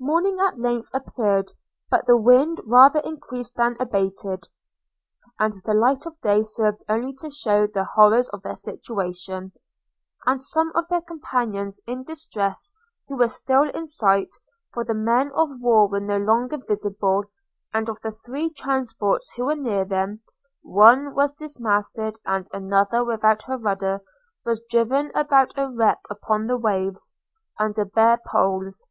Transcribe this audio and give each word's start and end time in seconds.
Morning 0.00 0.38
at 0.40 0.58
length 0.58 0.88
appeared, 0.94 1.52
but 1.90 2.06
the 2.06 2.16
wind 2.16 2.58
rather 2.66 3.00
increased 3.00 3.54
than 3.56 3.76
abated; 3.78 4.48
and 5.38 5.52
the 5.66 5.74
light 5.74 6.06
of 6.06 6.18
day 6.22 6.42
served 6.42 6.82
only 6.88 7.12
to 7.20 7.28
shew 7.30 7.66
the 7.66 7.84
horrors 7.84 8.30
of 8.30 8.40
their 8.40 8.56
situation, 8.56 9.52
and 10.24 10.36
of 10.38 10.42
some 10.42 10.72
of 10.74 10.88
their 10.88 11.02
companions 11.02 11.80
in 11.86 12.02
distress, 12.02 12.72
who 13.08 13.16
were 13.18 13.28
still 13.28 13.68
in 13.72 13.86
sight, 13.86 14.30
for 14.72 14.84
the 14.84 14.94
men 14.94 15.30
of 15.34 15.50
war 15.60 15.86
were 15.86 16.00
no 16.00 16.16
longer 16.16 16.56
visible; 16.66 17.24
and 17.74 17.90
of 17.90 18.00
the 18.00 18.12
three 18.12 18.48
transports 18.50 19.30
who 19.36 19.44
were 19.44 19.54
near 19.54 19.84
them, 19.84 20.22
one 20.62 21.14
was 21.14 21.32
dismasted, 21.32 22.18
and 22.24 22.48
another 22.54 23.04
without 23.04 23.42
her 23.42 23.58
rudder 23.58 24.00
was 24.46 24.62
driven 24.70 25.12
about 25.14 25.52
a 25.58 25.68
wreck 25.70 26.00
upon 26.08 26.46
the 26.46 26.56
waves, 26.56 27.12
under 27.60 27.84
bare 27.84 28.16
poles. 28.26 28.86